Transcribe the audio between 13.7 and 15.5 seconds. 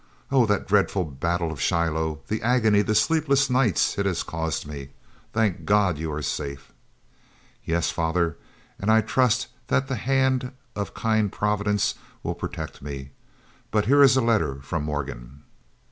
here is a letter from Morgan."